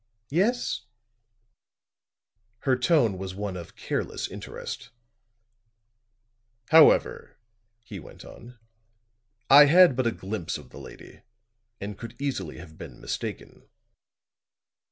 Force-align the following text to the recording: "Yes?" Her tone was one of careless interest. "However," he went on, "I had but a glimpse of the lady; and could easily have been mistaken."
"Yes?" 0.31 0.85
Her 2.61 2.75
tone 2.75 3.19
was 3.19 3.35
one 3.35 3.55
of 3.55 3.75
careless 3.75 4.27
interest. 4.27 4.89
"However," 6.69 7.37
he 7.83 7.99
went 7.99 8.25
on, 8.25 8.57
"I 9.47 9.65
had 9.65 9.95
but 9.95 10.07
a 10.07 10.11
glimpse 10.11 10.57
of 10.57 10.71
the 10.71 10.79
lady; 10.79 11.21
and 11.79 11.99
could 11.99 12.19
easily 12.19 12.57
have 12.57 12.79
been 12.79 12.99
mistaken." 12.99 13.69